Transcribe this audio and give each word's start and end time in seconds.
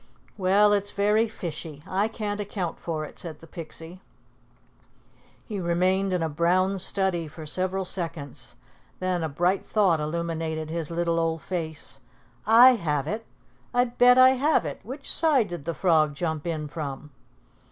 "Well, 0.35 0.73
it's 0.73 0.89
very 0.89 1.27
fishy! 1.27 1.83
I 1.85 2.07
can't 2.07 2.39
account 2.39 2.79
for 2.79 3.05
it," 3.05 3.19
said 3.19 3.39
the 3.39 3.45
Pixie. 3.45 4.01
He 5.45 5.59
remained 5.59 6.11
in 6.11 6.23
a 6.23 6.27
brown 6.27 6.79
study 6.79 7.27
for 7.27 7.45
several 7.45 7.85
seconds; 7.85 8.55
then 8.97 9.23
a 9.23 9.29
bright 9.29 9.63
thought 9.63 9.99
illumined 9.99 10.71
his 10.71 10.89
little 10.89 11.19
old 11.19 11.43
face. 11.43 11.99
"I 12.47 12.73
have 12.77 13.05
it. 13.07 13.27
I 13.75 13.83
bet 13.83 14.17
I 14.17 14.29
have 14.31 14.65
it. 14.65 14.79
Which 14.81 15.13
side 15.13 15.49
did 15.49 15.65
the 15.65 15.75
frog 15.75 16.15
jump 16.15 16.47
in 16.47 16.67
from?" 16.67 17.11